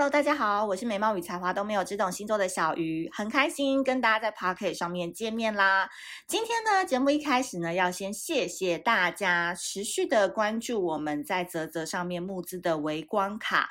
[0.00, 5.90] Hello，大家好，我是美貌与才华都没有，只懂星座的小鱼，很开心跟大家在 Podcast 上面见面啦。
[6.26, 13.68] 今天呢，节目一开始呢，要先谢谢大家持续的关注我们在泽泽上面募资的微光卡。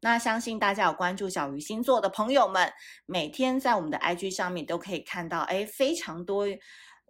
[0.00, 2.72] 那相信大家有关注小鱼星座的朋友们，
[3.06, 6.44] 每天在我们的 IG 上面都可以看到，诶，非常多。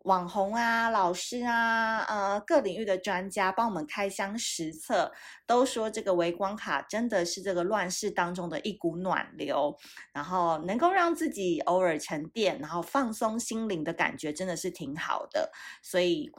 [0.09, 5.12] 网红啊，老师啊，呃，各领域的专家帮我们开箱实测，
[5.46, 9.76] 都说这个微光卡真的是这个乱世当中的一股暖流，
[10.14, 15.52] 然后能够让自己偶尔沉淀，然后放松心灵的感觉，真的是挺好的，
[15.82, 16.32] 所以。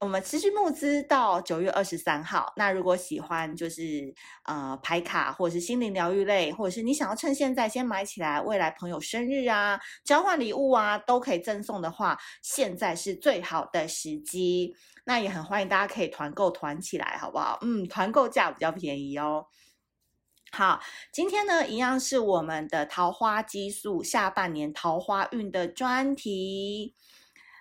[0.00, 2.50] 我们持续募资到九月二十三号。
[2.56, 4.14] 那如果喜欢就是
[4.44, 14.74] 呃牌卡或者是心灵疗愈类，或者是你想要趁现在先买起来，未来朋友生日啊、交换礼物啊都可以赠送的话，现在是最好的时机。
[15.04, 17.58] 那也很欢迎大家可以团购团起来，好不好？
[17.60, 19.44] 嗯，团购价比较便宜哦。
[20.50, 20.80] 好，
[21.12, 26.94] 今天呢一样是我们的桃花激素下半年桃花运的专题。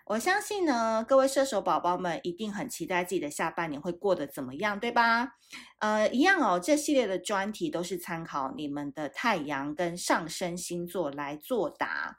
[0.09, 5.35] 我相信呢，各位射手宝宝们一定很期待自己的下半年会过得怎么样，对吧？
[5.77, 12.17] 呃，一样哦，这系列的专题都是参考你们的太阳跟上升星座来作答。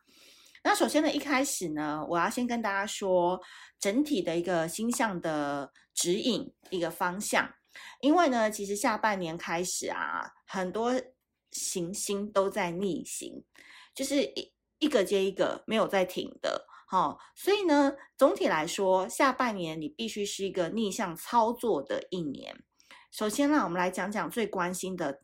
[0.63, 3.41] 那首先呢，一开始呢，我要先跟大家说
[3.81, 7.53] 整体的一个星象的指引，一个方向。
[8.01, 10.93] 因为呢，其实下半年开始啊，很多
[11.51, 13.45] 行星都在逆行，
[13.93, 16.69] 就是一一个接一个，没有在停的。
[16.91, 22.65] 好、所以呢，总体来说，下半年你必须是一个逆向操作的一年。
[23.13, 25.23] 首先呢，我们来讲讲最关心的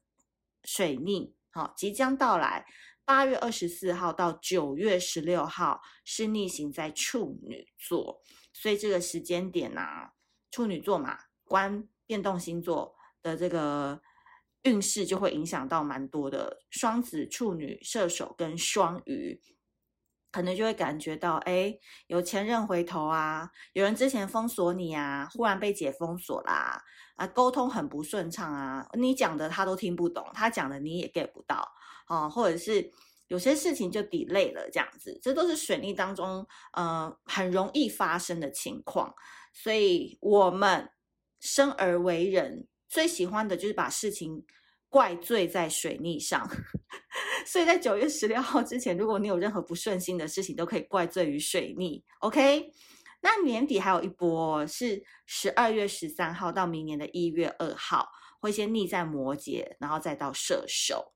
[0.62, 2.64] 水逆，好、即将到来，
[3.04, 8.22] 八月二十四号到九月十六号是逆行在处女座，
[8.52, 10.12] 所以这个时间点呢、啊，
[10.52, 14.00] 处女座嘛，关变动星座的这个
[14.62, 19.42] 运势就会影响到蛮多的，双子、处女、射手跟双鱼。
[20.36, 21.74] 可能就会感觉到，哎，
[22.08, 26.78] 有前任回头啊，有人之前封锁你啊，忽然被解封锁啦，
[27.14, 31.66] 啊，沟通很不顺畅啊，你讲的他都听不懂，他讲的你也 get 不到，
[32.04, 32.92] 啊，或者是
[33.28, 39.14] 有些事情就 delay 了这样子，这都是水逆当中，呃，很容易发生的情况。
[39.54, 40.86] 所以我们
[41.40, 44.44] 生而为人，最喜欢的就是把事情。
[44.88, 46.48] 怪罪在水逆上，
[47.46, 52.04] 所以在九月十六号之前，如果你有任何不顺心的事情，都可以怪罪于水逆。
[52.20, 52.70] OK，
[53.20, 58.08] 那年底还有一波是十二月十三号到明年的一月二号，
[58.40, 61.12] 会先逆在摩羯，然后再到射手。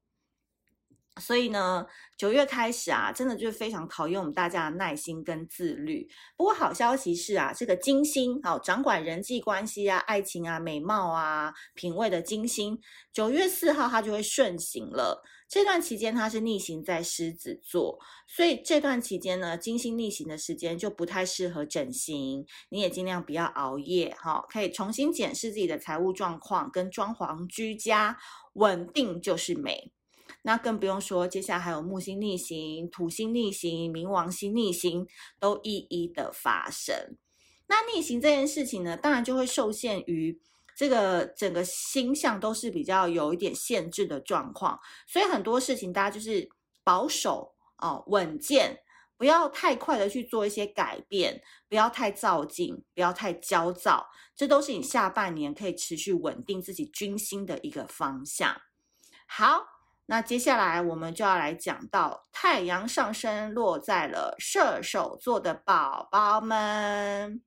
[1.20, 1.84] 所以呢，
[2.16, 6.08] 九月开始啊，真的就是非常考验我们大家的耐心跟自律。
[6.36, 12.78] 不过好消息是啊，这个金星，好，掌管人际关系啊、爱情啊、美貌啊、品味的金星，
[13.12, 15.22] 九月四号它就会顺行了。
[15.48, 28.16] 这段期间它是逆行在狮子座，所以这段期间呢，金星逆行的时间就不太适合整形，你也尽量不要熬夜，哈，可以重新检视自己的财务状况跟装潢居家，
[28.52, 29.90] 稳定就是美。
[30.42, 35.06] 那更不用说，接下来还有木星逆行、土星逆行、冥王星逆行，
[35.38, 37.18] 都一一的发生。
[37.66, 40.40] 那逆行这件事情呢，当然就会受限于
[40.74, 46.48] 这个整个星象都是比较有一点限制的状况，所以很多事情大家就是
[46.82, 48.80] 保守哦，稳健，
[49.18, 58.58] 不要太快的去做一些改变，不要太躁进，不要太焦躁，这都是你下半年可以持续稳定自己军心的一个方向。
[59.26, 59.79] 好。
[60.10, 67.40] 那接下来我们就要来讲到太阳上升落在了射手座的宝宝们，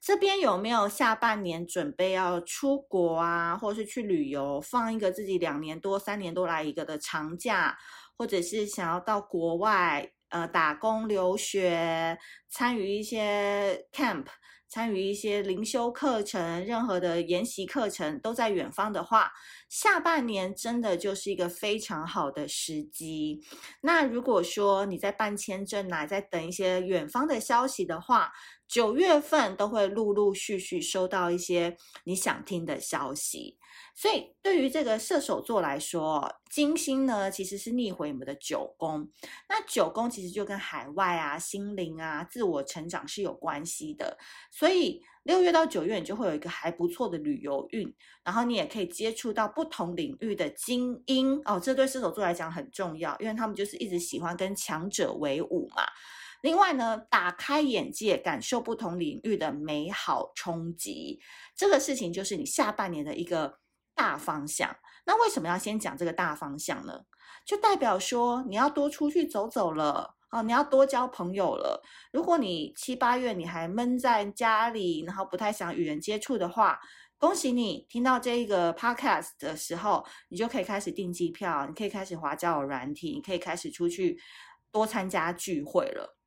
[0.00, 7.76] 这边有没有下半年准备要出国啊，或是去旅游，放一个自己两年多、三年多来一个的长假，
[8.16, 12.18] 或者是想要到国外呃打工、留学，
[12.48, 14.26] 参与一些 camp。
[14.66, 19.30] 参与一些灵修课程，任何的研习课程都在远方的话，
[19.68, 23.40] 下半年真的就是一个非常好的时机。
[23.82, 28.32] 那如果说你在办签证啊，在等一些远方的消息的话，
[28.74, 33.56] 九月份都会陆陆续续收到一些你想听的消息。
[33.94, 39.08] 所以，对于这个射手座来说，金星呢其实是逆回我们的九宫。
[39.48, 44.18] 那九宫其实就跟海外啊、心灵啊、自我成长是有关系的。
[44.50, 47.94] 所以，六月到九月你就会有一个还不错的旅游运，
[48.24, 51.60] 然后你也可以接触到不同领域的精英哦。
[51.60, 55.84] 这对射手座来讲很重要，因为他们就是一直喜欢跟强者为伍嘛。
[56.44, 61.18] 另外呢，打开眼界，感受不同领域的美好冲击，
[61.56, 63.58] 这个事情就是你下半年的一个。
[63.96, 64.76] 大方向。
[65.06, 67.00] 那为什么要先讲这个大方向呢？
[67.46, 71.80] 就代表说你要多出去走走了，哦，你要多交朋友了。
[72.12, 76.80] 如果你七八月你还闷在家里，然后不太想与人接触的话，
[77.18, 84.20] 恭喜你听到这个 podcast 的时候，你就可以开始订机票，你可以开始滑交友软体，你可以开始出去
[84.72, 86.18] 多参加聚会了。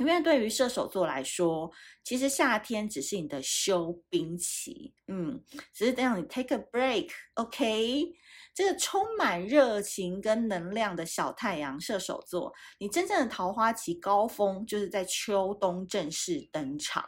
[0.00, 1.70] 因为对于射手座来说，
[2.02, 5.40] 其实夏天只是你的休兵期，嗯，
[5.74, 8.12] 只是让你 take a break，OK？
[8.54, 17.04] 这个充满热情跟能量的小太阳射手座，你真正的桃花期高峰就是在秋冬正式登场。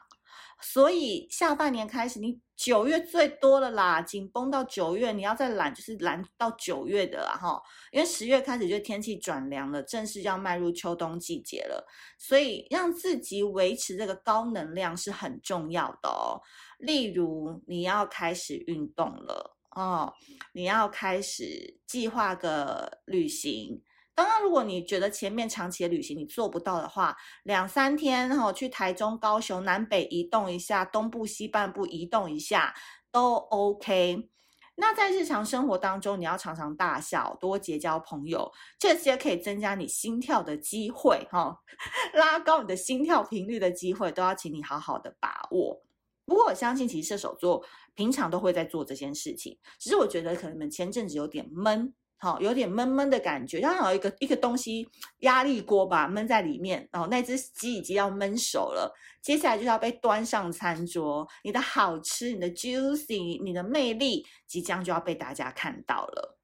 [0.60, 7.60] 所以下半年开始，你九月最多了啦，紧绷到九月，你要再懒就是懒到九月的啦哈，
[7.90, 11.84] 因为十月开始就天气转凉了，正式要迈入秋冬季节了，
[12.16, 16.40] 所以让自己维持这个高能量是很重要的哦。
[16.78, 20.12] 例如你要开始运动了哦，
[20.52, 23.82] 你要开始计划个旅行。
[24.14, 32.74] 刚刚，如果你觉得前面长期的旅行你做不到的话，两三天哈，去台中、高雄南北移动一下，东部、西半部移动一下
[33.10, 34.28] 都 OK。
[34.74, 41.58] 那在日常生活当中，你要常常大笑，多结交朋友，这些可以增加你心跳的机会哈，
[42.14, 45.82] 拉高你的心跳频率的机会，都要请你好好的把握。
[46.24, 47.64] 不过我相信，其实射手座
[47.94, 51.92] 平常都会在做这件事情，只是我觉得可能你们前阵子有点闷。
[52.22, 54.88] 好，有点闷闷的感觉，像有一个一个东西
[55.22, 56.88] 压力锅吧，闷在里面。
[56.92, 61.26] 然后那只鸡已经要焖熟了，接下来就要被端上餐桌。
[61.42, 66.38] 你的好吃，你的 juicy，你的魅力，即将就要被大家看到了。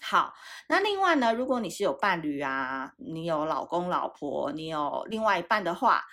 [0.00, 0.32] 好，
[0.68, 6.04] 那另外呢，如果你是有伴侣啊，你有老公老婆，你有另外一半的话，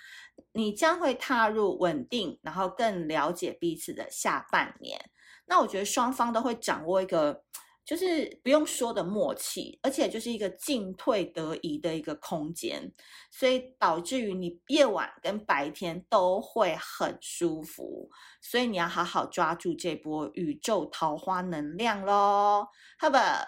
[0.50, 5.00] 你将会踏入稳定，然后更了解彼此的下半年。
[5.46, 7.44] 那我觉得双方都会掌握一个。
[7.84, 12.92] 就是不用说的默契，而且就是一个进退得宜的一个空间，
[13.30, 18.08] 所以导致于你夜晚跟白天都会很舒服，
[18.40, 22.66] 所以你要好好抓住这波宇宙桃花能量喽，
[22.98, 23.46] 好吧？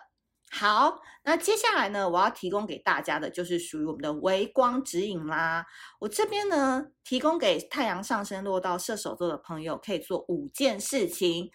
[0.48, 5.66] 好，那接下来呢，我要提供给大家的就是属于我们的微光指引啦。
[5.98, 11.50] 我这边呢，提供给太阳上升落到射手座的朋友，可以做五件事情。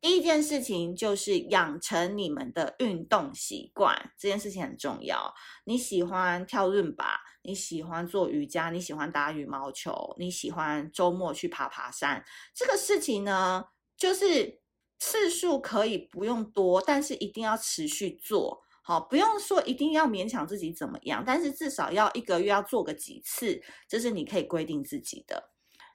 [0.00, 5.34] 第一件事情就是养成你们的运动习惯，这件事情很重要。
[5.64, 12.24] 你喜欢跳伦巴，你喜欢做瑜伽，你喜欢打羽毛球，你喜欢周末去爬爬山，
[12.54, 13.64] 这个事情呢，
[13.96, 14.60] 就是
[15.00, 18.62] 次数可以不用多，但是一定要持续做。
[18.82, 25.50] 好，不用说一定要勉强自己怎么样，但是至少要一个月要做个几次，这是你可以规定自己的。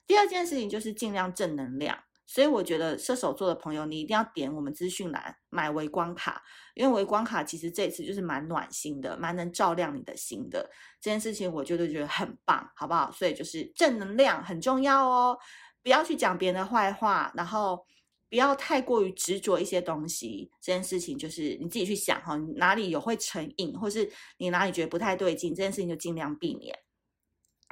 [0.06, 2.04] 第二件事情就是尽量正能量。
[2.26, 6.42] 所以我觉得射手座的朋友，你一定要点我们资讯栏买微光卡，
[6.74, 10.70] 因为微光卡其实这次就是蛮暖心的，蛮能照亮你的心的。
[11.00, 13.12] 这件事情我觉得觉得很棒，好不好？
[13.12, 15.38] 所以就是正能量很重要哦，
[15.82, 17.84] 不要去讲别人的坏话，然后
[18.30, 20.50] 不要太过于执着一些东西。
[20.62, 26.74] 这件事情就是你自己去想哈，你哪里有会成瘾，或是你哪里觉得不太对劲，这件事情就尽量避免。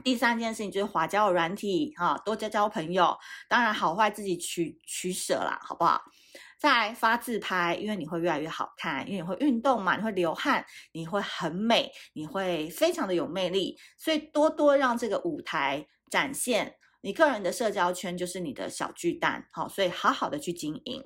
[0.05, 3.17] 第三件事情就是滑交友软体哈，多交交朋友，
[3.49, 6.03] 当然好坏自己取取舍啦，好不好？
[6.59, 21.05] 再发自拍，因为你会越来越好看，因为你会运动嘛，你会流汗，你会很美，你会非常的有魅力，所以多多让这个舞台展现你个人的社交圈，就是你的小巨蛋，好，所以好好的去经营。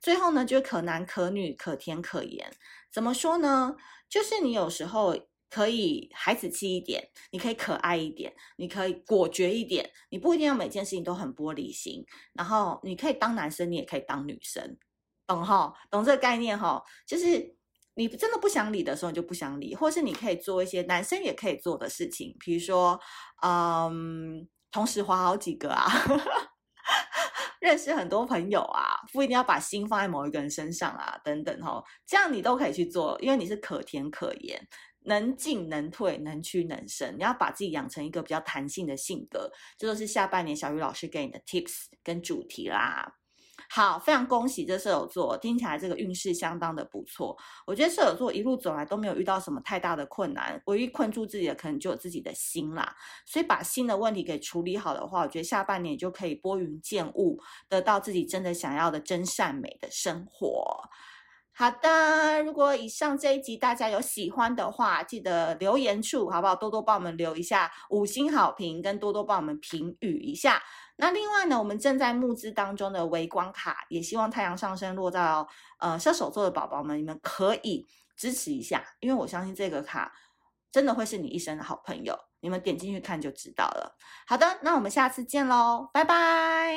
[0.00, 2.52] 最后呢，就是可男可女，可甜可盐，
[2.92, 3.74] 怎么说呢？
[4.08, 5.16] 就是你有时候。
[5.52, 12.02] 可以孩子气一点，你可以可爱一点，你可以果决一点，你不一定要每件事情都很玻璃心。
[12.32, 14.78] 然后你可以当男生，你也可以当女生，
[15.26, 15.74] 懂哈？
[15.90, 16.82] 懂这个概念哈？
[17.06, 17.54] 就是
[17.94, 22.98] 你真的不想理的时候，你就不想理，或是你可以做一些男生也可以做的事情，比如说，
[23.42, 25.86] 嗯，同时滑好几个啊，
[27.62, 34.60] 认识很多朋友啊，不一定要把心放在某一个人身上啊，等等哈，这样你都可以去做，因为你是可甜可盐。
[35.04, 43.12] 能进能退，能屈能伸，你要把自己养成一个比较弹性的性格，这都是下半年小鱼老师给你的 tips 跟主题啦。
[43.74, 47.34] 好，非常恭喜这射手座，听起来这个运势相当的不错。
[47.66, 52.94] 我觉得射手座一路走来都没有遇到什么太大的困难，唯一困住自己的可能就有自己的心啦。
[53.24, 60.90] 所以把心的问题给处理好的话，我觉得下半年就可以拨云见雾，得到自己真的想要的真善美的生活。
[61.54, 66.56] 好的，如果以上这一集大家有喜欢的话，记得留言处好不好？
[66.56, 70.62] 多多帮我们留一下五星好评，跟多多帮我们评语一下。
[70.96, 80.12] 那另外呢，我们正在募资当中的微光卡，也希望太阳上升落到呃射手座的宝宝们，你们可以支持一下，因为我相信这个卡
[80.70, 82.18] 真的会是你一生的好朋友。
[82.40, 83.96] 你们点进去看就知道了。
[84.26, 86.76] 好的，那我们下次见喽，拜拜。